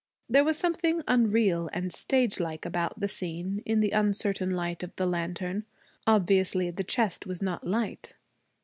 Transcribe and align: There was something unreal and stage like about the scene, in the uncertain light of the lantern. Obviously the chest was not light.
There 0.27 0.43
was 0.43 0.57
something 0.57 1.03
unreal 1.07 1.69
and 1.73 1.93
stage 1.93 2.39
like 2.39 2.65
about 2.65 2.99
the 2.99 3.07
scene, 3.07 3.61
in 3.67 3.81
the 3.81 3.91
uncertain 3.91 4.49
light 4.49 4.81
of 4.81 4.95
the 4.95 5.05
lantern. 5.05 5.63
Obviously 6.07 6.71
the 6.71 6.83
chest 6.83 7.27
was 7.27 7.39
not 7.39 7.67
light. 7.67 8.15